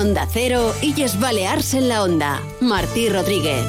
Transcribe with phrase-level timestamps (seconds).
[0.00, 2.40] Onda Cero, Illes Balears en la Onda.
[2.62, 3.62] Martí Rodríguez.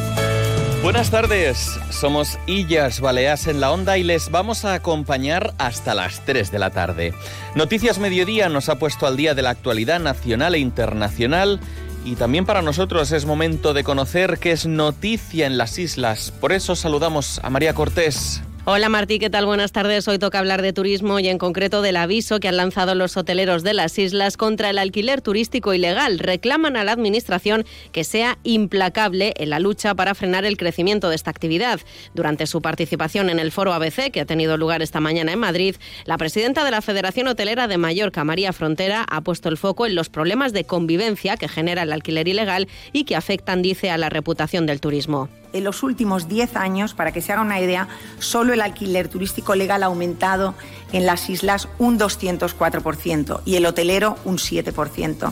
[0.82, 6.24] Buenas tardes, somos Illas Baleas en la Onda y les vamos a acompañar hasta las
[6.24, 7.14] 3 de la tarde.
[7.56, 11.60] Noticias Mediodía nos ha puesto al día de la actualidad nacional e internacional
[12.06, 16.32] y también para nosotros es momento de conocer qué es noticia en las islas.
[16.32, 18.42] Por eso saludamos a María Cortés.
[18.64, 19.48] Hola Martí, ¿qué tal?
[19.48, 20.08] Buenas tardes.
[20.08, 23.64] Hoy toca hablar de turismo y en concreto del aviso que han lanzado los hoteleros
[23.64, 26.20] de las islas contra el alquiler turístico ilegal.
[26.20, 31.16] Reclaman a la Administración que sea implacable en la lucha para frenar el crecimiento de
[31.16, 31.80] esta actividad.
[32.14, 35.76] Durante su participación en el foro ABC, que ha tenido lugar esta mañana en Madrid,
[36.06, 39.96] la presidenta de la Federación Hotelera de Mallorca, María Frontera, ha puesto el foco en
[39.96, 44.10] los problemas de convivencia que genera el alquiler ilegal y que afectan, dice, a la
[44.10, 47.88] reputación del turismo en los últimos 10 años, para que se haga una idea,
[48.20, 50.56] solo el alquiler turístico legal ha aumentado
[50.92, 55.32] en las islas un 204% y el hotelero un 7%.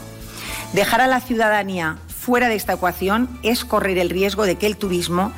[0.74, 4.78] Dejar a la ciudadanía fuera de esta ecuación es correr el riesgo de que el
[4.78, 5.32] turismo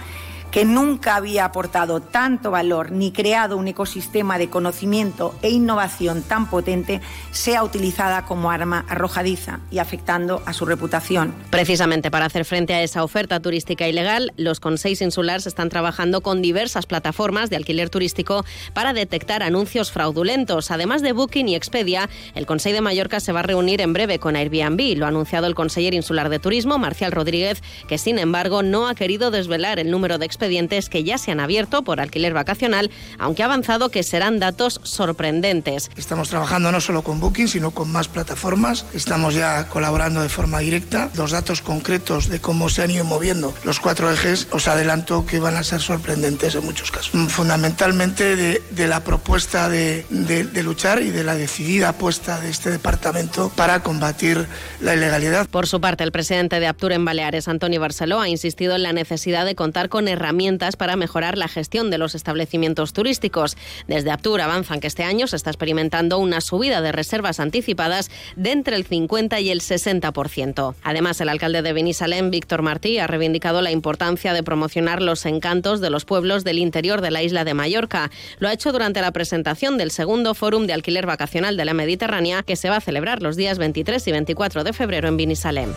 [0.52, 6.50] que nunca había aportado tanto valor ni creado un ecosistema de conocimiento e innovación tan
[6.50, 11.34] potente, sea utilizada como arma arrojadiza y afectando a su reputación.
[11.50, 16.42] Precisamente para hacer frente a esa oferta turística ilegal, los consejos insulares están trabajando con
[16.42, 20.72] diversas plataformas de alquiler turístico para detectar anuncios fraudulentos.
[20.72, 24.20] Además de Booking y Expedia, el Consejo de Mallorca se va a reunir en breve
[24.20, 24.98] con Airbnb.
[24.98, 28.96] Lo ha anunciado el conseller insular de Turismo, Marcial Rodríguez, que sin embargo no ha
[28.96, 32.90] querido desvelar el número de expedientes que ya se han abierto por alquiler vacacional,
[33.20, 35.92] aunque ha avanzado que serán datos sorprendentes.
[35.96, 38.86] Estamos trabajando no solo con Booking, sino con más plataformas.
[38.96, 41.12] Estamos ya colaborando de forma directa.
[41.16, 45.40] Los datos concretos de cómo se han ido moviendo los cuatro ejes, os adelanto que
[45.40, 47.12] van a ser sorprendentes en muchos casos.
[47.30, 52.50] Fundamentalmente de, de la propuesta de, de, de luchar y de la decidida apuesta de
[52.50, 54.48] este departamento para combatir
[54.80, 55.48] la ilegalidad.
[55.48, 58.94] Por su parte, el presidente de Aptur en Baleares, Antonio Barceló, ha insistido en la
[58.94, 63.58] necesidad de contar con herramientas herramientas para mejorar la gestión de los establecimientos turísticos.
[63.88, 68.52] Desde Aptur avanzan que este año se está experimentando una subida de reservas anticipadas de
[68.52, 70.76] entre el 50 y el 60%.
[70.84, 75.82] Además, el alcalde de Benisalem, Víctor Martí, ha reivindicado la importancia de promocionar los encantos
[75.82, 78.10] de los pueblos del interior de la isla de Mallorca.
[78.40, 82.42] Lo ha hecho durante la presentación del segundo Fórum de Alquiler Vacacional de la Mediterránea,
[82.44, 85.74] que se va a celebrar los días 23 y 24 de febrero en Benisalem.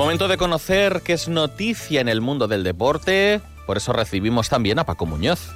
[0.00, 3.42] Momento de conocer qué es noticia en el mundo del deporte.
[3.66, 5.50] Por eso recibimos también a Paco Muñoz.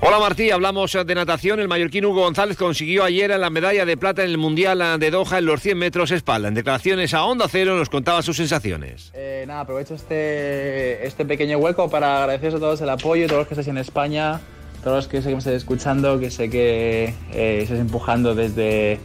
[0.00, 1.60] Hola Martí, hablamos de natación.
[1.60, 5.36] El mallorquín Hugo González consiguió ayer la medalla de plata en el Mundial de Doha
[5.36, 6.48] en los 100 metros espalda.
[6.48, 9.10] En declaraciones a Onda Cero nos contaba sus sensaciones.
[9.12, 13.48] Eh, nada, aprovecho este, este pequeño hueco para agradeceros a todos el apoyo, todos los
[13.48, 14.40] que estáis en España,
[14.82, 18.98] todos los que sé que me estáis escuchando, que sé que eh, estáis empujando desde,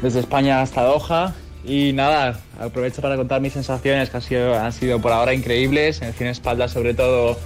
[0.00, 1.34] desde España hasta Doha.
[1.64, 6.00] Y nada, aprovecho para contar mis sensaciones que han sido, han sido por ahora increíbles.
[6.00, 7.38] En el cine espalda sobre todo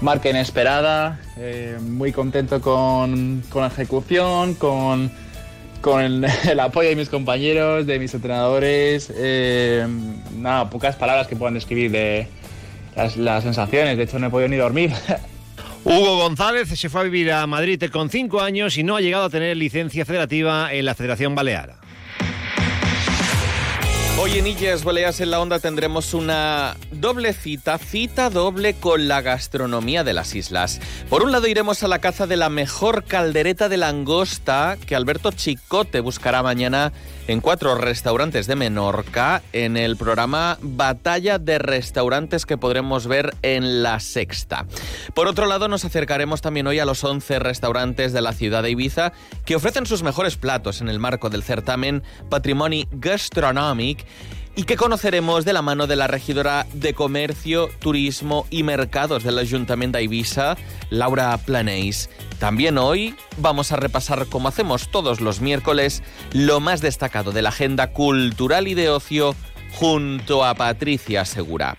[0.00, 5.10] marca inesperada, eh, muy contento con, con, la ejecución, con,
[5.80, 9.12] con el, apoyo de mis compañeros, de mis entrenadores.
[9.14, 9.86] Eh,
[10.36, 12.28] nada, pocas palabras que puedan describir de
[12.94, 13.96] las, sensaciones.
[13.96, 14.92] De hecho, no he podido ni dormir.
[15.84, 19.26] Hugo González se fue a vivir a Madrid con cinco años y no ha llegado
[19.26, 21.85] a tener licencia federativa en la Federación Balear.
[24.18, 29.20] Hoy en Illes Baleas en la Onda tendremos una doble cita, cita doble con la
[29.20, 30.80] gastronomía de las islas.
[31.10, 35.32] Por un lado iremos a la caza de la mejor caldereta de langosta que Alberto
[35.32, 36.94] Chicote buscará mañana
[37.28, 43.82] en cuatro restaurantes de Menorca en el programa Batalla de Restaurantes que podremos ver en
[43.82, 44.66] La Sexta.
[45.12, 48.70] Por otro lado nos acercaremos también hoy a los 11 restaurantes de la ciudad de
[48.70, 49.12] Ibiza
[49.44, 54.05] que ofrecen sus mejores platos en el marco del certamen Patrimoni Gastronòmic
[54.56, 59.38] y que conoceremos de la mano de la regidora de Comercio, Turismo y Mercados del
[59.38, 60.56] Ayuntamiento de Ibiza,
[60.88, 62.08] Laura Planéis.
[62.38, 66.02] También hoy vamos a repasar, como hacemos todos los miércoles,
[66.32, 69.36] lo más destacado de la agenda cultural y de ocio
[69.74, 71.76] junto a Patricia Segura.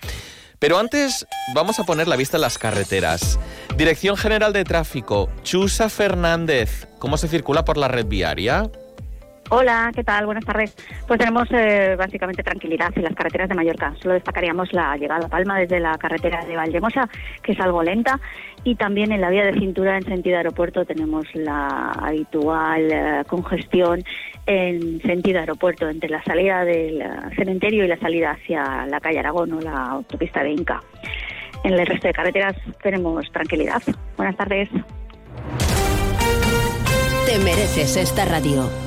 [0.60, 3.40] Pero antes vamos a poner la vista en las carreteras.
[3.76, 6.88] Dirección General de Tráfico, Chusa Fernández.
[7.00, 8.70] ¿Cómo se circula por la red viaria?
[9.50, 10.26] Hola, ¿qué tal?
[10.26, 10.76] Buenas tardes.
[11.08, 13.96] Pues tenemos eh, básicamente tranquilidad en las carreteras de Mallorca.
[14.02, 17.08] Solo destacaríamos la llegada a Palma desde la carretera de Valdemosa,
[17.42, 18.20] que es algo lenta,
[18.66, 24.04] y también en la vía de cintura en sentido aeropuerto tenemos la habitual eh, congestión
[24.46, 27.02] en sentido aeropuerto entre la salida del
[27.38, 30.82] cementerio y la salida hacia la calle Aragón o la autopista de Inca.
[31.64, 33.82] En el resto de carreteras tenemos tranquilidad.
[34.18, 34.70] Buenas tardes.
[37.26, 38.87] Te mereces esta radio.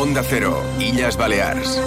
[0.00, 1.78] Onda Cero, Illas Balears.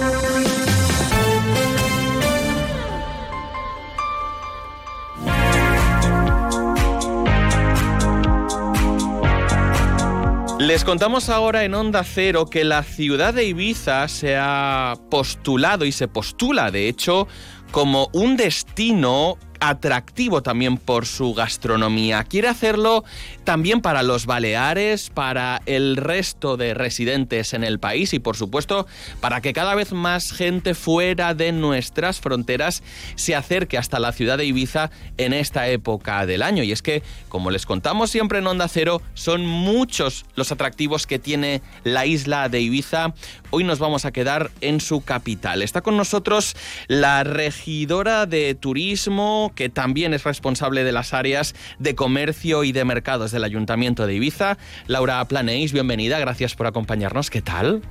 [10.60, 15.90] Les contamos ahora en Onda Cero que la ciudad de Ibiza se ha postulado y
[15.90, 17.26] se postula, de hecho,
[17.72, 22.24] como un destino atractivo también por su gastronomía.
[22.24, 23.04] Quiere hacerlo
[23.44, 28.86] también para los Baleares, para el resto de residentes en el país y por supuesto
[29.20, 32.82] para que cada vez más gente fuera de nuestras fronteras
[33.14, 36.62] se acerque hasta la ciudad de Ibiza en esta época del año.
[36.62, 41.18] Y es que, como les contamos siempre en Onda Cero, son muchos los atractivos que
[41.18, 43.14] tiene la isla de Ibiza.
[43.50, 45.62] Hoy nos vamos a quedar en su capital.
[45.62, 46.56] Está con nosotros
[46.88, 52.84] la regidora de turismo, que también es responsable de las áreas de comercio y de
[52.84, 54.58] mercados del Ayuntamiento de Ibiza.
[54.86, 57.30] Laura Planéis, bienvenida, gracias por acompañarnos.
[57.30, 57.82] ¿Qué tal?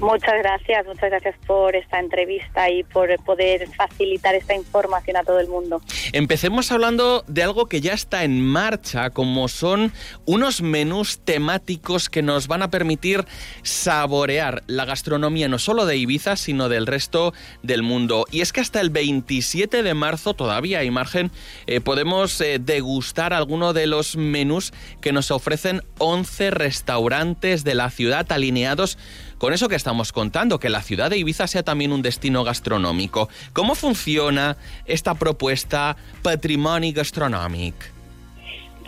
[0.00, 5.40] Muchas gracias, muchas gracias por esta entrevista y por poder facilitar esta información a todo
[5.40, 5.80] el mundo.
[6.12, 9.92] Empecemos hablando de algo que ya está en marcha, como son
[10.26, 13.24] unos menús temáticos que nos van a permitir
[13.62, 17.32] saborear la gastronomía no solo de Ibiza, sino del resto
[17.62, 18.26] del mundo.
[18.30, 21.30] Y es que hasta el 27 de marzo, todavía hay margen,
[21.66, 27.88] eh, podemos eh, degustar alguno de los menús que nos ofrecen 11 restaurantes de la
[27.88, 28.98] ciudad alineados
[29.38, 33.28] con eso que estamos contando, que la ciudad de Ibiza sea también un destino gastronómico.
[33.52, 34.56] ¿Cómo funciona
[34.86, 37.78] esta propuesta Patrimonio Gastronómico?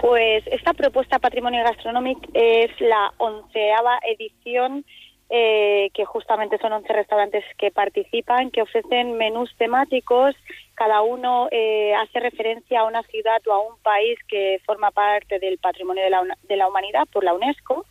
[0.00, 4.84] Pues esta propuesta Patrimonio Gastronómico es la onceava edición
[5.30, 10.34] eh, que justamente son 11 restaurantes que participan, que ofrecen menús temáticos.
[10.74, 15.38] Cada uno eh, hace referencia a una ciudad o a un país que forma parte
[15.38, 17.84] del patrimonio de la, de la humanidad por la UNESCO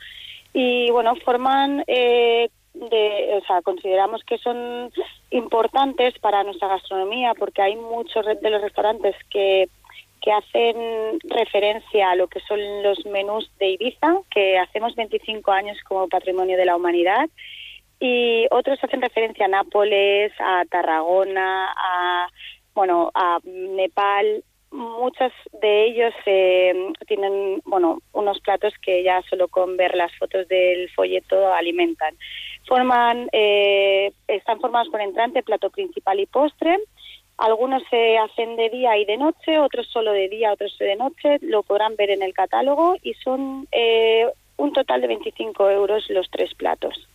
[0.54, 4.92] y bueno, forman, eh, de, o sea, consideramos que son
[5.32, 9.68] importantes para nuestra gastronomía porque hay muchos de los restaurantes que,
[10.22, 15.78] que hacen referencia a lo que son los menús de Ibiza, que hacemos 25 años
[15.88, 17.30] como patrimonio de la humanidad,
[18.00, 22.28] y otros hacen referencia a Nápoles, a Tarragona, a
[22.76, 25.32] bueno, a Nepal, muchos
[25.62, 30.90] de ellos eh, tienen bueno unos platos que ya solo con ver las fotos del
[30.92, 32.16] folleto alimentan.
[32.68, 36.78] Forman eh, están formados por entrante plato principal y postre.
[37.38, 41.38] Algunos se hacen de día y de noche otros solo de día otros de noche.
[41.42, 46.30] Lo podrán ver en el catálogo y son eh, un total de 25 euros los
[46.32, 47.08] tres platos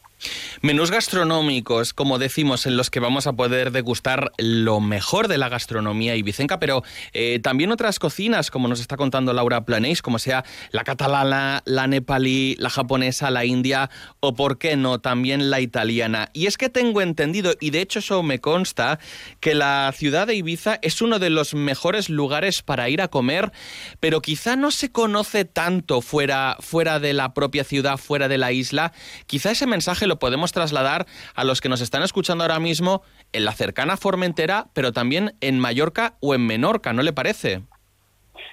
[0.61, 5.49] Menús gastronómicos, como decimos, en los que vamos a poder degustar lo mejor de la
[5.49, 6.83] gastronomía ibicenca, pero
[7.13, 11.87] eh, también otras cocinas, como nos está contando Laura Planéis, como sea la catalana, la
[11.87, 13.91] nepalí, la japonesa, la india
[14.21, 16.29] o, por qué no, también la italiana.
[16.33, 18.99] Y es que tengo entendido, y de hecho eso me consta,
[19.41, 23.53] que la ciudad de Ibiza es uno de los mejores lugares para ir a comer,
[24.01, 28.53] pero quizá no se conoce tanto fuera, fuera de la propia ciudad, fuera de la
[28.53, 28.93] isla.
[29.27, 31.07] Quizá ese mensaje lo podemos trasladar
[31.37, 35.61] a los que nos están escuchando ahora mismo en la cercana Formentera, pero también en
[35.61, 37.63] Mallorca o en Menorca, ¿no le parece?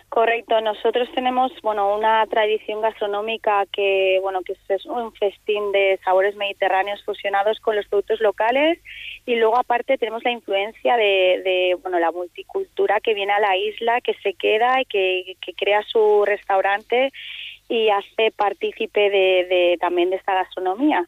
[0.10, 6.36] Correcto, nosotros tenemos bueno una tradición gastronómica que bueno que es un festín de sabores
[6.36, 8.79] mediterráneos fusionados con los productos locales
[9.27, 14.01] y luego aparte tenemos la influencia de, bueno la multicultura que viene a la isla
[14.01, 17.12] que se queda y que, crea su restaurante
[17.67, 21.05] y hace partícipe de, también de esta gastronomía.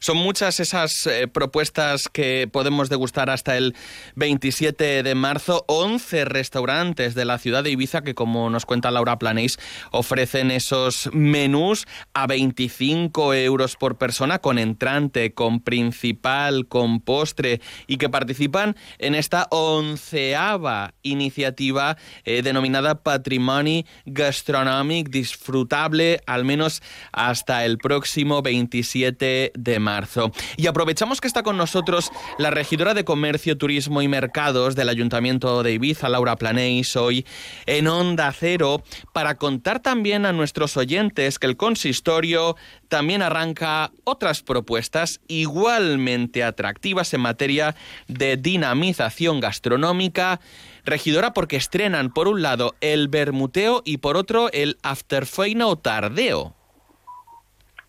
[0.00, 3.74] Son muchas esas eh, propuestas que podemos degustar hasta el
[4.16, 5.64] 27 de marzo.
[5.68, 9.58] 11 restaurantes de la ciudad de Ibiza que, como nos cuenta Laura Planéis,
[9.92, 17.96] ofrecen esos menús a 25 euros por persona con entrante, con principal, con postre y
[17.96, 27.78] que participan en esta onceava iniciativa eh, denominada Patrimoni Gastronòmic Disfrutable, al menos hasta el
[27.78, 30.32] próximo 27 de marzo.
[30.56, 35.62] Y aprovechamos que está con nosotros la regidora de Comercio, Turismo y Mercados del Ayuntamiento
[35.62, 37.26] de Ibiza, Laura Planéis, hoy
[37.66, 38.82] en Onda Cero,
[39.12, 42.56] para contar también a nuestros oyentes que el consistorio
[42.88, 47.74] también arranca otras propuestas igualmente atractivas en materia
[48.08, 50.40] de dinamización gastronómica.
[50.84, 56.54] Regidora, porque estrenan por un lado el bermuteo y por otro el afterfeina o tardeo.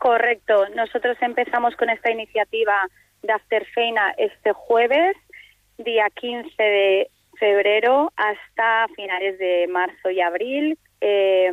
[0.04, 0.68] Correcto.
[0.76, 2.76] Nosotros empezamos con esta iniciativa
[3.22, 5.16] de Afterfeina este jueves,
[5.78, 10.78] día 15 de febrero, hasta finales de marzo y abril.
[11.00, 11.50] Eh,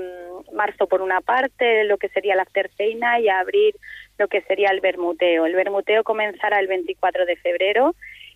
[0.53, 3.73] marzo por una parte, lo que sería la Afterfeina, y abril
[4.19, 5.47] lo que sería el Bermuteo.
[5.47, 7.95] El Bermuteo comenzará el 24 de febrero.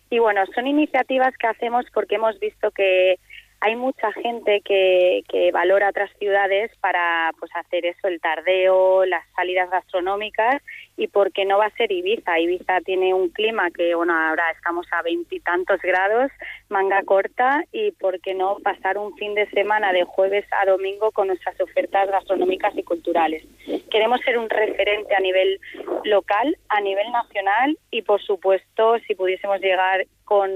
[0.09, 3.19] Y bueno, son iniciativas que hacemos porque hemos visto que
[3.65, 9.23] hay mucha gente que, que valora otras ciudades para pues hacer eso, el tardeo, las
[9.35, 10.61] salidas gastronómicas
[10.97, 12.39] y porque no va a ser Ibiza.
[12.39, 16.31] Ibiza tiene un clima que, bueno, ahora estamos a veintitantos grados,
[16.69, 21.11] manga corta y por qué no pasar un fin de semana de jueves a domingo
[21.11, 23.43] con nuestras ofertas gastronómicas y culturales.
[23.89, 25.59] Queremos ser un referente a nivel
[26.03, 30.49] local, a nivel nacional y, por supuesto, si pudiésemos llegar con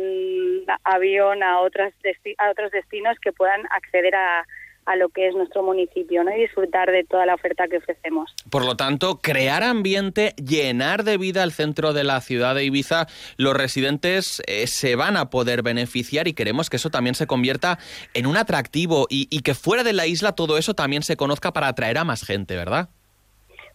[0.83, 1.93] avión a, otras
[2.38, 4.45] a otros destinos que puedan acceder a,
[4.89, 6.35] a lo que es nuestro municipio ¿no?
[6.35, 8.33] y disfrutar de toda la oferta que ofrecemos.
[8.49, 13.05] Por lo tanto, crear ambiente, llenar de vida el centro de la ciudad de Ibiza,
[13.38, 17.77] los residentes eh, se van a poder beneficiar y queremos que eso también se convierta
[18.15, 21.53] en un atractivo y, y que fuera de la isla todo eso también se conozca
[21.53, 22.89] para atraer a más gente, ¿verdad?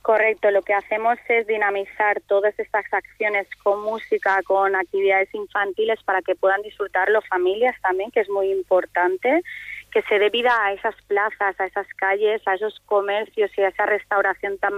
[0.04, 6.20] Correcto, lo que hacemos es dinamizar todas estas acciones con música, con actividades infantiles para
[6.20, 9.42] que puedan disfrutarlo familias también, que es muy importante,
[9.94, 13.68] que se dé vida a esas plazas, a esas calles, a esos comercios y a
[13.68, 14.72] esa restauración tan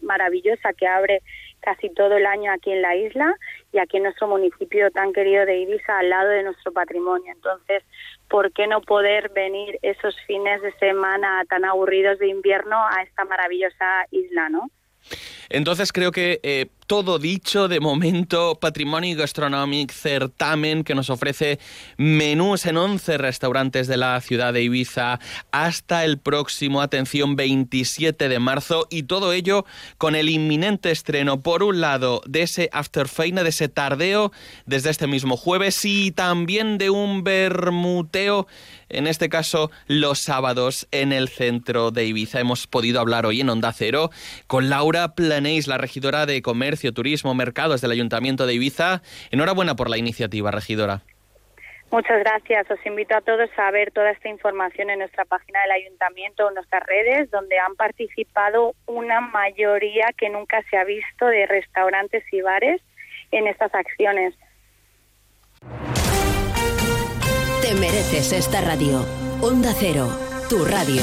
[0.00, 1.22] maravillosa que abre
[1.58, 3.34] casi todo el año aquí en la isla
[3.72, 7.32] y aquí en nuestro municipio tan querido de Ibiza, al lado de nuestro patrimonio.
[7.34, 7.82] Entonces,
[8.28, 13.24] ¿por qué no poder venir esos fines de semana tan aburridos de invierno a esta
[13.24, 14.70] maravillosa isla, no?
[15.50, 21.58] Entonces creo que eh, todo dicho de momento, Patrimonio Gastronomic Certamen que nos ofrece
[21.96, 25.18] menús en 11 restaurantes de la ciudad de Ibiza
[25.50, 29.64] hasta el próximo, atención, 27 de marzo y todo ello
[29.98, 34.32] con el inminente estreno, por un lado, de ese Afterfeina, de ese tardeo
[34.66, 38.46] desde este mismo jueves y también de un bermuteo
[38.88, 42.40] en este caso los sábados en el centro de Ibiza.
[42.40, 44.10] Hemos podido hablar hoy en Onda Cero
[44.46, 49.02] con Laura Planéis, la regidora de Comercio, Turismo, Mercados del Ayuntamiento de Ibiza.
[49.30, 51.02] Enhorabuena por la iniciativa, regidora.
[51.90, 52.68] Muchas gracias.
[52.70, 56.48] Os invito a todos a ver toda esta información en nuestra página del ayuntamiento o
[56.48, 62.24] en nuestras redes, donde han participado una mayoría que nunca se ha visto de restaurantes
[62.32, 62.82] y bares
[63.30, 64.34] en estas acciones.
[67.62, 69.06] Te mereces esta radio.
[69.40, 70.08] Onda Cero,
[70.50, 71.02] tu radio.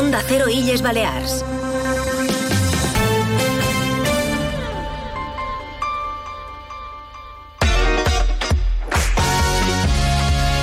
[0.00, 1.44] Onda Cero Illes Balears.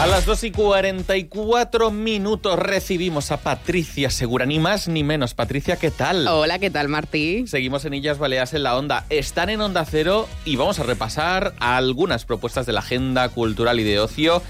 [0.02, 5.36] A las 2 y 44 minutos recibimos a Patricia Segura, ni más ni menos.
[5.36, 6.28] Patricia, ¿qué tal?
[6.28, 7.46] Hola, ¿qué tal, Martí?
[7.46, 9.06] Seguimos en Illas Baleares en la Onda.
[9.12, 13.84] Están en Onda Cero y vamos a repasar algunas propuestas de la agenda cultural y
[13.84, 14.42] de ocio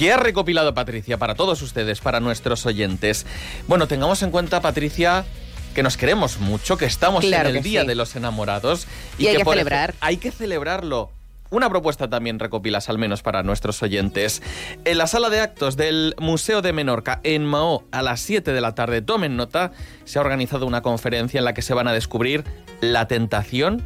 [0.00, 3.26] que ha recopilado Patricia para todos ustedes, para nuestros oyentes.
[3.68, 5.26] Bueno, tengamos en cuenta, Patricia,
[5.74, 7.86] que nos queremos mucho, que estamos Claro en el Día sí.
[7.86, 8.86] de los Enamorados.
[9.18, 9.94] Y hay que por celebrar.
[10.00, 11.10] Hay que celebrarlo.
[11.50, 14.40] una propuesta también recopilas, al menos para nuestros oyentes.
[14.86, 18.60] En la sala de actos del Museo de Menorca, en Mahó, a las 7 de
[18.62, 19.72] la tarde, tomen nota,
[20.06, 22.44] se ha organizado una conferencia en la que se van a descubrir
[22.80, 23.84] la tentación,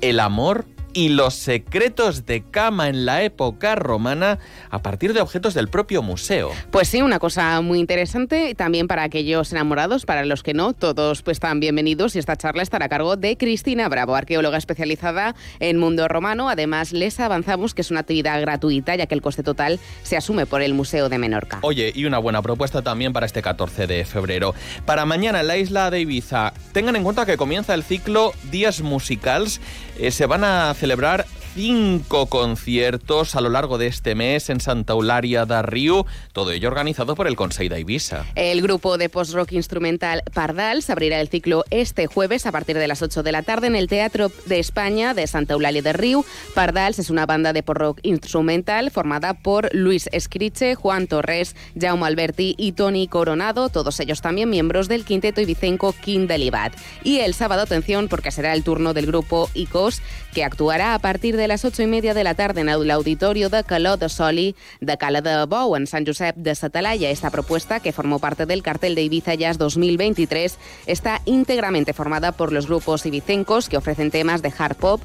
[0.00, 0.64] el amor
[0.96, 4.38] y los secretos de cama en la época romana
[4.70, 6.52] a partir de objetos del propio museo.
[6.70, 11.20] Pues sí, una cosa muy interesante también para aquellos enamorados, para los que no, todos
[11.20, 15.76] pues están bienvenidos y esta charla estará a cargo de Cristina Bravo, arqueóloga especializada en
[15.76, 16.48] mundo romano.
[16.48, 20.46] Además, les avanzamos que es una actividad gratuita ya que el coste total se asume
[20.46, 21.58] por el Museo de Menorca.
[21.60, 24.54] Oye, y una buena propuesta también para este 14 de febrero.
[24.86, 28.80] Para mañana en la isla de Ibiza, tengan en cuenta que comienza el ciclo Días
[28.80, 29.60] Musicals.
[29.98, 34.92] Eh, se van a celebrar cinco conciertos a lo largo de este mes en Santa
[34.92, 38.26] Eularia da Río, todo ello organizado por el Consejo de Ibiza.
[38.34, 43.00] El grupo de post-rock instrumental Pardals abrirá el ciclo este jueves a partir de las
[43.00, 46.26] 8 de la tarde en el Teatro de España de Santa Eulalia de Río.
[46.54, 52.54] Pardals es una banda de post-rock instrumental formada por Luis Escriche, Juan Torres, Jaume Alberti
[52.58, 56.74] y Tony Coronado, todos ellos también miembros del quinteto ibicenco King Delibat.
[57.02, 60.02] Y el sábado, atención, porque será el turno del grupo ICOS,
[60.34, 63.48] que actuará a partir de las ocho y media de la tarde en el auditorio
[63.48, 67.10] de Caló de Soli de Cala de Bou, en San Josep de Satalaya.
[67.10, 72.52] Esta propuesta, que formó parte del cartel de Ibiza Jazz 2023, está íntegramente formada por
[72.52, 75.00] los grupos ibicencos que ofrecen temas de hard pop,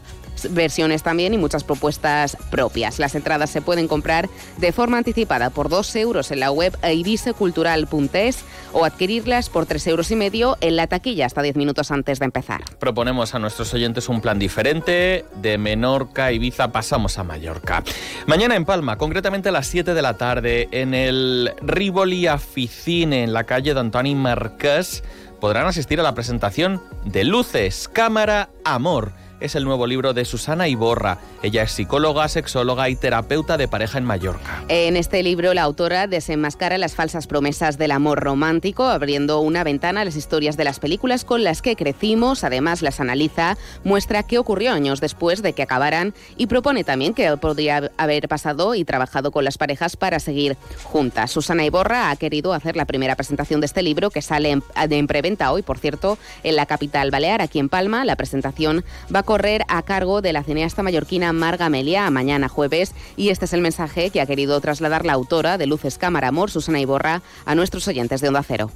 [0.50, 3.00] versiones también y muchas propuestas propias.
[3.00, 8.44] Las entradas se pueden comprar de forma anticipada por 2 euros en la web ibisecultural.es
[8.74, 12.26] o adquirirlas por 3 euros y medio en la taquilla hasta 10 minutos antes de
[12.26, 12.62] empezar.
[12.80, 15.26] Proponemos a nuestros oyentes un plan diferente.
[15.36, 17.84] De Menorca, Ibiza, pasamos a Mallorca.
[18.28, 23.34] Mañana en Palma, concretamente a las 7 de la tarde, en el Rivoli Aficine, en
[23.34, 25.04] la calle de Antoni Marqués,
[25.40, 30.68] podrán asistir a la presentación de Luces, Cámara, Amor es el nuevo libro de Susana
[30.68, 31.18] Iborra.
[31.44, 34.64] Ella es psicóloga, sexóloga y terapeuta de pareja en Mallorca.
[34.68, 40.02] En este libro, la autora desenmascara las falsas promesas del amor romántico, abriendo una ventana
[40.02, 42.44] a las historias de las películas con las que crecimos.
[42.44, 47.36] Además, las analiza, muestra qué ocurrió años después de que acabaran y propone también que
[47.38, 51.32] podría haber pasado y trabajado con las parejas para seguir juntas.
[51.32, 55.08] Susana Iborra ha querido hacer la primera presentación de este libro que sale en, en
[55.08, 58.06] preventa hoy, por cierto, en la capital balear, aquí en Palma.
[58.06, 63.29] La presentación va a a cargo de la cineasta mallorquina Marga Melia mañana jueves y
[63.29, 66.82] este es el mensaje que ha querido trasladar la autora de Luces Cámara Amor, Susana
[66.82, 68.72] Iborra, a nuestros oyentes de Onda Cero.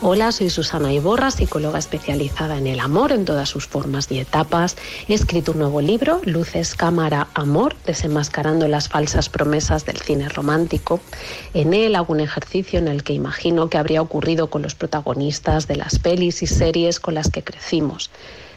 [0.00, 4.76] Hola, soy Susana Iborra, psicóloga especializada en el amor en todas sus formas y etapas.
[5.08, 11.00] He escrito un nuevo libro, Luces, Cámara, Amor, desenmascarando las falsas promesas del cine romántico.
[11.52, 15.66] En él hago un ejercicio en el que imagino que habría ocurrido con los protagonistas
[15.66, 18.08] de las pelis y series con las que crecimos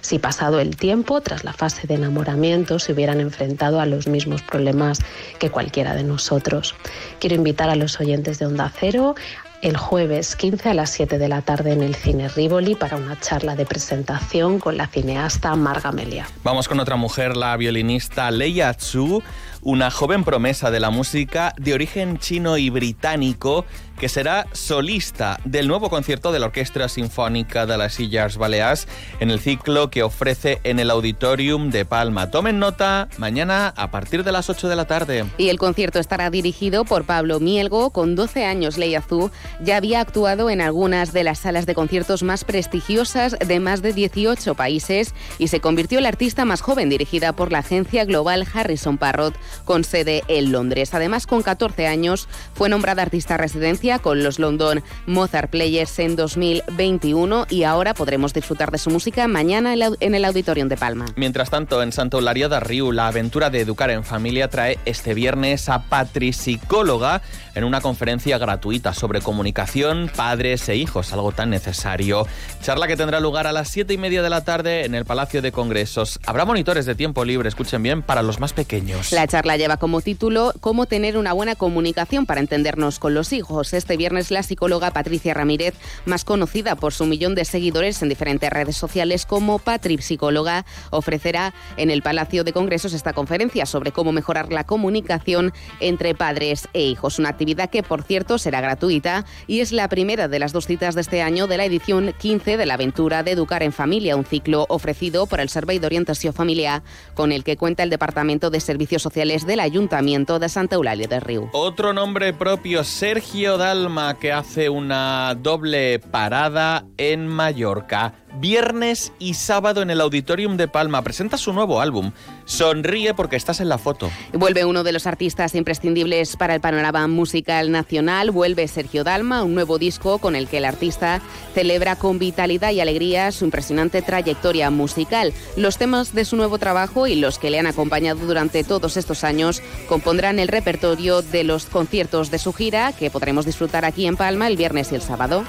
[0.02, 4.42] si pasado el tiempo, tras la fase de enamoramiento, se hubieran enfrentado a los mismos
[4.42, 5.00] problemas
[5.40, 6.76] que cualquiera de nosotros.
[7.20, 9.16] Quiero invitar a los oyentes de Onda Cero
[9.62, 13.20] el jueves 15 a las 7 de la tarde en el Cine Rivoli para una
[13.20, 16.28] charla de presentación con la cineasta Marga Melia.
[16.44, 19.22] Vamos con otra mujer, la violinista Leia Tzu,
[19.62, 23.66] una joven promesa de la música de origen chino y británico
[24.00, 28.88] que será solista del nuevo concierto de la Orquesta Sinfónica de las Illes Baleares
[29.20, 32.32] en el ciclo que ofrece en el Auditorium de Palma.
[32.32, 35.26] Tomen nota, mañana a partir de las 8 de la tarde.
[35.38, 37.92] Y el concierto estará dirigido por Pablo Mielgo.
[37.92, 39.30] Con 12 años, Ley Azú
[39.64, 43.94] ya había actuado en algunas de las salas de conciertos más prestigiosas de más de
[43.94, 48.48] 18 países y se convirtió en la artista más joven dirigida por la agencia global
[48.52, 49.36] Harrison Parrot
[49.66, 50.94] con sede en Londres.
[50.94, 57.48] Además, con 14 años fue nombrada artista residencia con los London Mozart Players en 2021
[57.50, 61.06] y ahora podremos disfrutar de su música mañana en el Auditorium de Palma.
[61.16, 65.14] Mientras tanto, en Santo Eularia de Riu, la aventura de educar en familia trae este
[65.14, 67.22] viernes a Patri Psicóloga
[67.56, 72.26] en una conferencia gratuita sobre comunicación, padres e hijos, algo tan necesario.
[72.62, 75.42] Charla que tendrá lugar a las 7 y media de la tarde en el Palacio
[75.42, 76.20] de Congresos.
[76.26, 79.12] Habrá monitores de tiempo libre, escuchen bien, para los más pequeños.
[79.12, 83.74] La charla lleva como título Cómo tener una buena comunicación para entendernos con los hijos.
[83.74, 85.74] Este viernes la psicóloga Patricia Ramírez,
[86.06, 91.54] más conocida por su millón de seguidores en diferentes redes sociales como Patri Psicóloga, ofrecerá
[91.78, 96.84] en el Palacio de Congresos esta conferencia sobre cómo mejorar la comunicación entre padres e
[96.84, 97.20] hijos.
[97.20, 100.96] Una actividad que, por cierto, será gratuita y es la primera de las dos citas
[100.96, 104.26] de este año de la edición 15 de la aventura de Educar en Familia, un
[104.26, 106.84] ciclo ofrecido por el Servei de Orientación Familiar,
[107.16, 111.20] con el que cuenta el Departamento de Servicios Sociales del Ayuntamiento de Santa Eulalia de
[111.22, 111.50] Río.
[111.54, 118.14] Otro nombre propio, Sergio Dalma, que hace una doble parada en Mallorca.
[118.40, 121.02] Viernes y sábado en el Auditorium de Palma.
[121.02, 122.12] Presenta su nuevo álbum.
[122.46, 124.10] Sonríe porque estás en la foto.
[124.34, 128.32] Vuelve uno de los artistas imprescindibles para el panorama musical nacional.
[128.32, 131.22] Vuelve Sergio Dalma, un nuevo disco con el que el artista
[131.54, 135.34] celebra con vitalidad y alegría su impresionante trayectoria musical.
[135.56, 139.24] Los temas de su nuevo trabajo y los que le han acompañado durante todos estos
[139.24, 144.18] años compondrán el repertorio de los conciertos de su gira que podremos disfrutar aquí en
[144.18, 145.44] Palma el viernes y el sábado.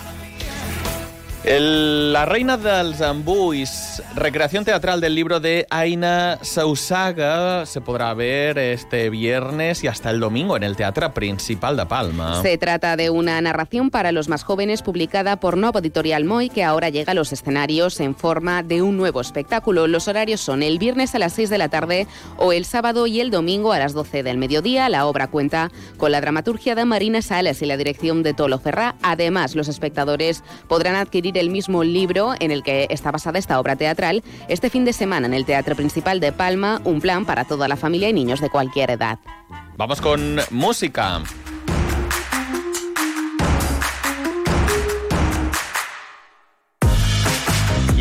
[1.44, 9.10] La Reina del Zambuis, recreación teatral del libro de Aina Sausaga, se podrá ver este
[9.10, 12.40] viernes y hasta el domingo en el Teatro Principal de Palma.
[12.42, 16.62] Se trata de una narración para los más jóvenes publicada por Nuevo Editorial Moy que
[16.62, 19.88] ahora llega a los escenarios en forma de un nuevo espectáculo.
[19.88, 23.20] Los horarios son el viernes a las 6 de la tarde o el sábado y
[23.20, 24.88] el domingo a las 12 del mediodía.
[24.88, 28.94] La obra cuenta con la dramaturgia de Marina Sales y la dirección de Tolo Ferrá.
[29.02, 33.76] Además, los espectadores podrán adquirir el mismo libro en el que está basada esta obra
[33.76, 37.68] teatral este fin de semana en el Teatro Principal de Palma, un plan para toda
[37.68, 39.18] la familia y niños de cualquier edad.
[39.76, 41.22] Vamos con música.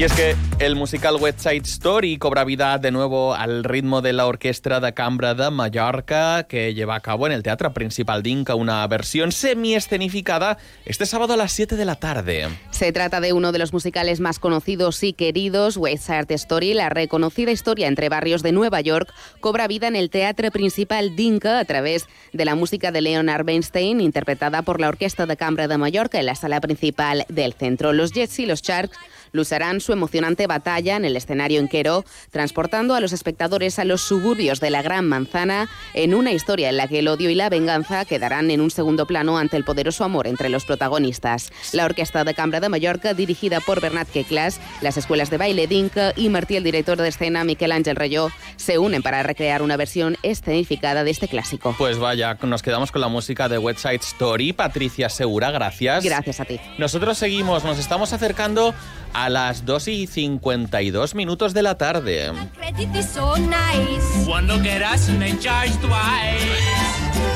[0.01, 4.13] Y es que el musical West Side Story cobra vida de nuevo al ritmo de
[4.13, 8.55] la Orquestra de Cambra de Mallorca, que lleva a cabo en el Teatro Principal d'Inca
[8.55, 12.47] una versión semi-escenificada este sábado a las 7 de la tarde.
[12.71, 16.73] Se trata de uno de los musicales más conocidos y queridos, West Side Story.
[16.73, 21.59] La reconocida historia entre barrios de Nueva York cobra vida en el Teatro Principal d'Inca
[21.59, 25.77] a través de la música de Leonard Bernstein, interpretada por la Orquesta de Cambra de
[25.77, 27.93] Mallorca en la sala principal del centro.
[27.93, 28.97] Los Jets y los Sharks
[29.31, 34.01] lucharán su emocionante batalla en el escenario en Quero, transportando a los espectadores a los
[34.01, 37.49] suburbios de la Gran Manzana en una historia en la que el odio y la
[37.49, 41.51] venganza quedarán en un segundo plano ante el poderoso amor entre los protagonistas.
[41.73, 46.13] La Orquesta de Cambra de Mallorca, dirigida por Bernat Queclas, las escuelas de baile d'Inca
[46.15, 50.17] y Martí, el director de escena Miquel Ángel Reyó, se unen para recrear una versión
[50.23, 51.75] escenificada de este clásico.
[51.77, 54.53] Pues vaya, nos quedamos con la música de Website Story.
[54.53, 56.03] Patricia Segura, gracias.
[56.03, 56.59] Gracias a ti.
[56.77, 58.73] Nosotros seguimos, nos estamos acercando
[59.13, 62.31] a las 2 y 52 minutos de la tarde.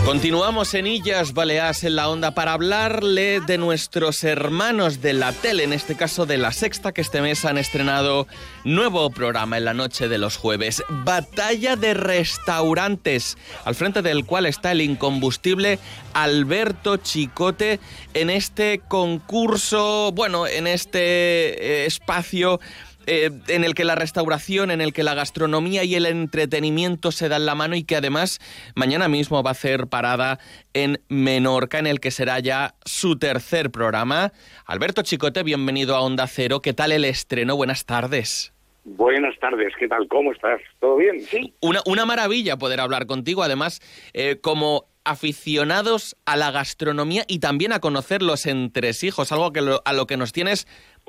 [0.06, 5.64] Continuamos en Illas Baleas en la onda para hablarle de nuestros hermanos de la tele,
[5.64, 8.28] en este caso de la sexta que este mes han estrenado
[8.64, 14.46] nuevo programa en la noche de los jueves, Batalla de Restaurantes, al frente del cual
[14.46, 15.80] está el incombustible
[16.14, 17.80] Alberto Chicote
[18.14, 22.60] en este concurso, bueno, en este eh, espacio
[23.08, 27.30] eh, en el que la restauración, en el que la gastronomía y el entretenimiento se
[27.30, 28.40] dan la mano y que además
[28.76, 30.40] mañana mismo va a hacer parada
[30.74, 34.32] en Menorca, en el que será ya su tercer programa.
[34.66, 36.62] Alberto Chicote, bienvenido a Onda Cero.
[36.62, 37.56] ¿Qué tal el estreno?
[37.56, 38.54] Buenas tardes.
[38.84, 40.08] Buenas tardes, ¿qué tal?
[40.08, 40.62] ¿Cómo estás?
[40.80, 41.20] ¿Todo bien?
[41.22, 41.56] Sí.
[41.60, 43.82] Una, una maravilla poder hablar contigo, además,
[44.14, 49.94] eh, como aficionados a la gastronomía y también a conocer los entresijos, algo que a
[49.94, 50.68] lo que nos tienes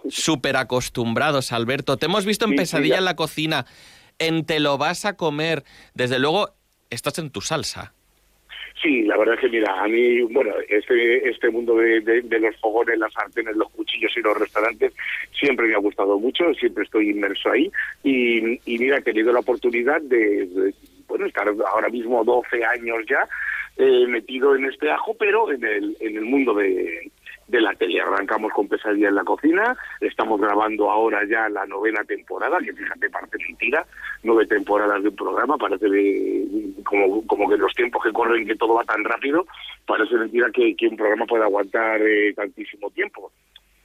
[0.09, 1.97] súper acostumbrados, Alberto.
[1.97, 3.67] Te hemos visto en Pesadilla en la cocina,
[4.19, 5.65] en Te lo vas a comer.
[5.95, 6.51] Desde luego,
[6.91, 7.93] estás en tu salsa.
[8.83, 12.99] Sí, la verdad es que mira, a mí, bueno, este, este mundo de, los fogones,
[12.99, 14.93] las sartenes, los cuchillos y los restaurantes
[15.33, 17.71] siempre me ha gustado mucho, siempre estoy inmerso ahí
[18.05, 20.75] y, mira, he tenido la oportunidad de,
[21.09, 23.27] bueno, estar ahora mismo 12 años ya
[23.77, 27.11] eh, metido en este ajo, pero en el, en el mundo de,
[27.49, 28.01] de la tele.
[28.01, 33.11] Arrancamos con Pesadilla en la cocina, estamos grabando ahora ya la novena temporada, que fíjate,
[33.11, 33.87] parte mentira,
[34.23, 35.87] nueve temporadas de un programa, parece
[36.85, 39.47] como, como que los tiempos que corren, que todo va tan rápido,
[39.87, 43.33] parece mentira que, que un programa puede aguantar eh, tantísimo tiempo.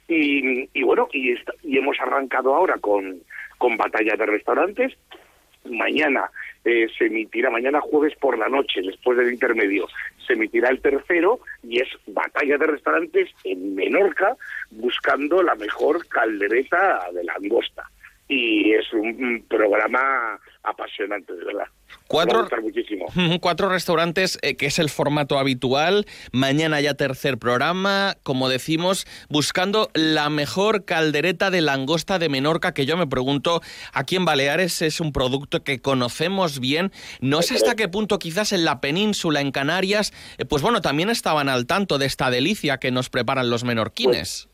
[0.08, 3.20] Y, y bueno, y, y hemos arrancado ahora con,
[3.56, 4.92] con Batalla de Restaurantes,
[5.64, 6.30] mañana
[6.64, 9.88] eh, se emitirá mañana jueves por la noche, después del intermedio,
[10.26, 14.36] se emitirá el tercero y es batalla de restaurantes en Menorca
[14.70, 17.90] buscando la mejor caldereta de la angosta.
[18.28, 21.66] Y es un programa apasionante, de verdad.
[22.06, 23.06] Cuatro, muchísimo.
[23.40, 26.06] cuatro restaurantes, eh, que es el formato habitual.
[26.32, 32.86] Mañana ya tercer programa, como decimos, buscando la mejor caldereta de langosta de Menorca, que
[32.86, 36.92] yo me pregunto, aquí en Baleares es un producto que conocemos bien.
[37.20, 41.10] No sé hasta qué punto quizás en la península, en Canarias, eh, pues bueno, también
[41.10, 44.12] estaban al tanto de esta delicia que nos preparan los menorquines.
[44.12, 44.51] Pues, pues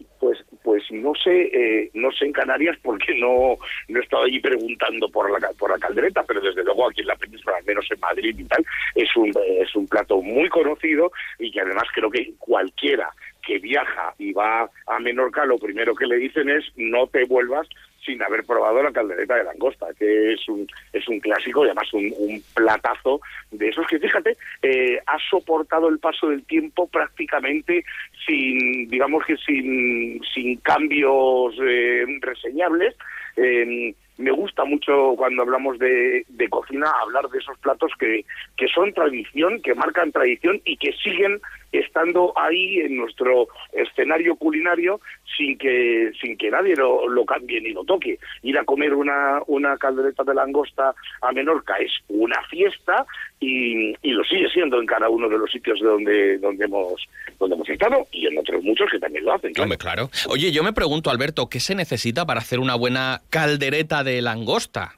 [0.90, 3.56] no sé, eh, no sé en Canarias porque no,
[3.88, 7.08] no he estado allí preguntando por la, por la caldereta, pero desde luego aquí en
[7.08, 11.12] la península, al menos en Madrid y tal, es un, es un plato muy conocido
[11.38, 13.10] y que además creo que cualquiera
[13.46, 17.66] que viaja y va a Menorca, lo primero que le dicen es no te vuelvas
[18.08, 21.92] sin haber probado la caldereta de langosta, que es un, es un clásico y además
[21.92, 27.84] un, platazo de esos que, fíjate, eh, ha soportado el paso del tiempo prácticamente
[28.26, 32.96] sin, digamos que sin, sin cambios eh, reseñables.
[33.36, 38.24] Eh, me gusta mucho cuando hablamos de, de, cocina hablar de esos platos que,
[38.56, 41.40] que son tradición, que marcan tradición y que siguen
[41.70, 45.00] estando ahí en nuestro escenario culinario
[45.36, 48.18] sin que sin que nadie lo, lo cambie ni lo toque.
[48.42, 53.06] Ir a comer una, una caldereta de langosta a Menorca es una fiesta
[53.40, 57.08] y, y, lo sigue siendo en cada uno de los sitios de donde donde hemos
[57.38, 59.52] donde hemos estado y en otros muchos que también lo hacen.
[59.52, 59.64] Claro.
[59.64, 60.10] Hombre, claro.
[60.28, 64.94] Oye, yo me pregunto, Alberto, ¿qué se necesita para hacer una buena caldereta de langosta?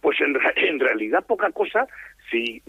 [0.00, 1.86] Pues en, en realidad poca cosa
[2.30, 2.62] si,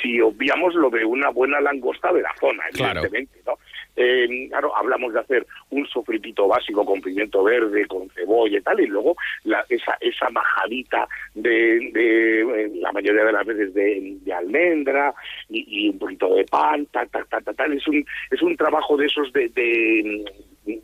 [0.00, 3.58] si obviamos lo de una buena langosta de la zona, evidentemente, claro.
[3.58, 3.71] ¿no?
[3.94, 8.80] Eh, claro, hablamos de hacer un sofritito básico con pimiento verde, con cebolla y tal,
[8.80, 15.14] y luego la, esa, esa majadita de, de, la mayoría de las veces de, almendra
[15.50, 17.72] y, un poquito de pan, tal, tal, tal, tal, tal.
[17.74, 20.24] Es un, es un trabajo de esos de, de,
[20.64, 20.82] de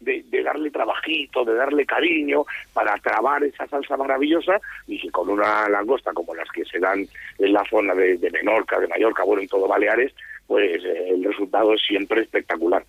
[0.00, 5.28] de, de, darle trabajito, de darle cariño para trabar esa salsa maravillosa y que con
[5.28, 7.06] una langosta como las que se dan
[7.38, 10.12] en la zona de Menorca, de Mallorca, bueno, en todo Baleares,
[10.50, 12.84] pues eh, el resultado es siempre espectacular.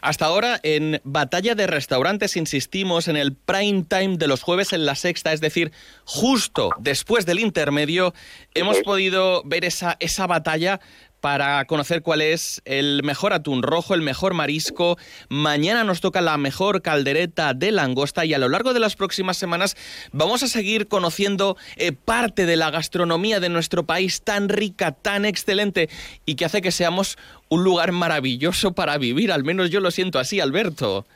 [0.00, 4.86] Hasta ahora, en Batalla de Restaurantes, insistimos en el prime time de los jueves en
[4.86, 5.70] la sexta, es decir,
[6.06, 8.14] justo después del intermedio,
[8.54, 10.80] hemos podido ver esa, esa batalla
[11.24, 14.98] para conocer cuál es el mejor atún rojo, el mejor marisco.
[15.30, 19.38] Mañana nos toca la mejor caldereta de langosta y a lo largo de las próximas
[19.38, 19.74] semanas
[20.12, 25.24] vamos a seguir conociendo eh, parte de la gastronomía de nuestro país tan rica, tan
[25.24, 25.88] excelente
[26.26, 27.16] y que hace que seamos
[27.48, 29.32] un lugar maravilloso para vivir.
[29.32, 31.06] Al menos yo lo siento así, Alberto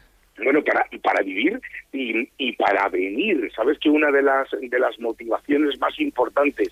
[0.42, 1.60] bueno, para, para vivir
[1.92, 3.50] y, y, para venir.
[3.54, 6.68] Sabes que una de las, de las motivaciones más importantes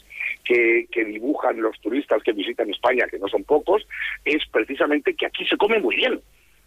[0.47, 3.87] que, dibujan los turistas que visitan España, que no son pocos,
[4.25, 6.21] es precisamente que aquí se come muy bien.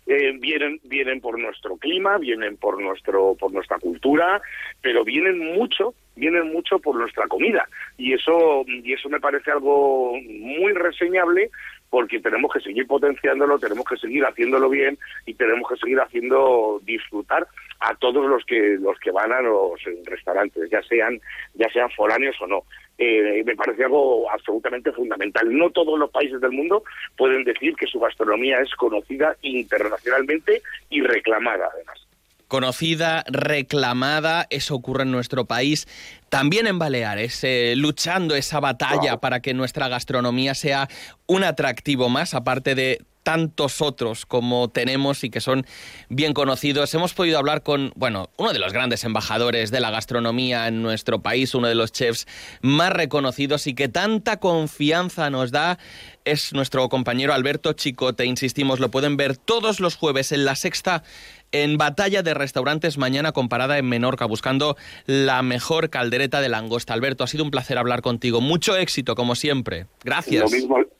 [0.08, 4.42] Eh, vienen vienen por nuestro clima, vienen por nuestro por nuestra cultura,
[4.82, 10.18] pero vienen mucho vienen mucho por nuestra comida y eso y eso me parece algo
[10.18, 11.52] muy reseñable
[11.92, 16.80] porque tenemos que seguir potenciándolo, tenemos que seguir haciéndolo bien y tenemos que seguir haciendo
[16.84, 17.48] disfrutar
[17.80, 21.20] a todos los que los que van a los restaurantes, ya sean
[21.54, 22.63] ya sean foráneos o no.
[22.98, 25.48] Eh, me parece algo absolutamente fundamental.
[25.56, 26.84] No todos los países del mundo
[27.18, 32.10] pueden decir que su gastronomía es conocida internacionalmente y reclamada, además
[32.50, 35.88] conocida, reclamada, eso ocurre en nuestro país,
[36.30, 39.20] también en Baleares, eh, luchando esa batalla wow.
[39.20, 40.89] para que nuestra gastronomía sea
[41.28, 45.63] un atractivo más, aparte de tantos otros como tenemos y que son
[46.10, 46.92] bien conocidos.
[46.96, 51.22] Hemos podido hablar con, bueno, uno de los grandes embajadores de la gastronomía en nuestro
[51.22, 52.26] país, uno de los chefs
[52.63, 55.78] más reconocidos y que tanta confianza nos da,
[56.26, 58.26] es nuestro compañero Alberto Chicote.
[58.26, 61.04] Insistimos, lo pueden ver todos los jueves en la sexta
[61.52, 66.96] en Batalla de Restaurantes mañana comparada en Menorca, buscando la mejor caldereta de langosta.
[66.96, 68.42] Alberto, ha sido un placer hablar contigo.
[68.42, 69.86] Mucho éxito, como siempre.
[70.04, 70.52] Gracias.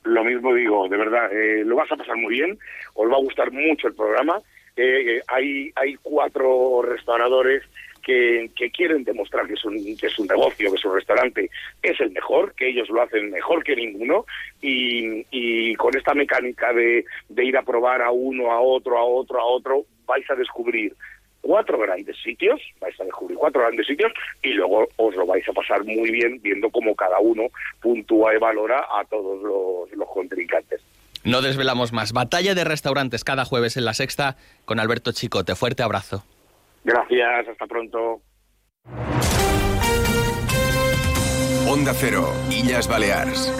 [0.04, 1.32] Lo mismo digo, de verdad.
[1.32, 2.58] Eh, lo vas a pasar muy bien,
[2.94, 4.42] os va a gustar mucho el programa.
[4.76, 7.64] Eh, hay, hay cuatro restauradores
[8.02, 11.50] que, que, quieren demostrar que es, un, que es un negocio, que su restaurante
[11.84, 14.26] es el mejor, que ellos lo hacen mejor que ninguno
[14.62, 19.04] y, y con esta mecánica de, de ir a probar a uno, a otro, a
[19.04, 20.96] otro, a otro, vais a descubrir
[21.42, 25.54] cuatro grandes sitios, vais a descubrir cuatro grandes sitios y luego os lo vais a
[25.54, 27.44] pasar muy bien viendo cómo cada uno
[27.82, 30.82] puntúa y valora a todos los, los contrincantes.
[31.24, 32.14] No desvelamos más.
[32.14, 35.56] Batalla de restaurantes cada jueves en la sexta con Alberto Chicote.
[35.56, 36.24] Fuerte abrazo.
[36.84, 38.22] Gracias, hasta pronto.
[41.68, 43.54] Onda Cero, Illas Baleares.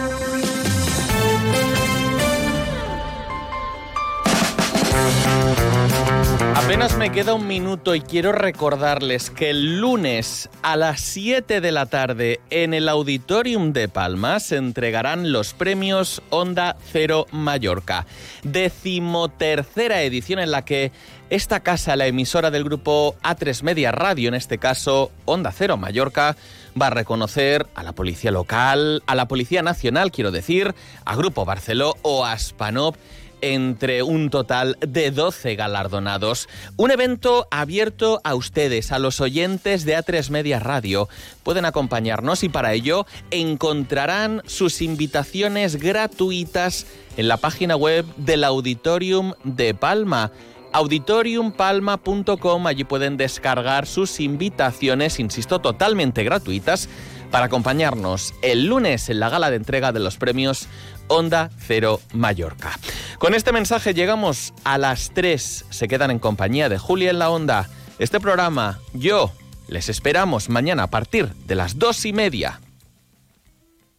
[6.62, 11.72] Apenas me queda un minuto y quiero recordarles que el lunes a las 7 de
[11.72, 18.06] la tarde en el Auditorium de Palma se entregarán los premios Onda Cero Mallorca.
[18.44, 20.92] Decimotercera edición en la que
[21.30, 26.36] esta casa, la emisora del grupo A3 Media Radio, en este caso Onda Cero Mallorca,
[26.80, 30.74] va a reconocer a la policía local, a la policía nacional, quiero decir,
[31.06, 32.96] a Grupo Barceló o a Spanop
[33.40, 36.48] entre un total de 12 galardonados.
[36.76, 41.08] Un evento abierto a ustedes, a los oyentes de A3 Media Radio.
[41.42, 49.34] Pueden acompañarnos y para ello encontrarán sus invitaciones gratuitas en la página web del Auditorium
[49.44, 50.32] de Palma
[50.72, 52.66] auditoriumpalma.com.
[52.66, 56.88] Allí pueden descargar sus invitaciones, insisto, totalmente gratuitas
[57.30, 60.68] para acompañarnos el lunes en la gala de entrega de los premios
[61.08, 62.78] Onda Cero Mallorca.
[63.18, 65.66] Con este mensaje llegamos a las 3.
[65.70, 67.68] Se quedan en compañía de Julia en la Onda.
[67.98, 69.32] Este programa, yo,
[69.68, 72.60] les esperamos mañana a partir de las dos y media.